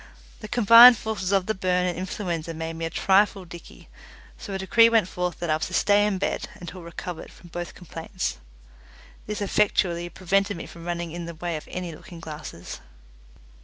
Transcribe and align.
The 0.39 0.47
combined 0.47 0.97
forces 0.97 1.31
of 1.31 1.45
the 1.45 1.53
burn 1.53 1.85
and 1.85 1.95
influenza 1.95 2.55
made 2.55 2.73
me 2.73 2.85
a 2.85 2.89
trifle 2.89 3.45
dicky, 3.45 3.87
so 4.35 4.51
a 4.51 4.57
decree 4.57 4.89
went 4.89 5.07
forth 5.07 5.37
that 5.37 5.51
I 5.51 5.55
was 5.57 5.67
to 5.67 5.75
stay 5.75 6.07
in 6.07 6.17
bed 6.17 6.47
until 6.55 6.81
recovered 6.81 7.31
from 7.31 7.49
both 7.49 7.75
complaints. 7.75 8.39
This 9.27 9.41
effectually 9.43 10.09
prevented 10.09 10.57
me 10.57 10.65
from 10.65 10.85
running 10.85 11.11
in 11.11 11.25
the 11.27 11.35
way 11.35 11.55
of 11.55 11.67
any 11.69 11.95
looking 11.95 12.19
glasses. 12.19 12.79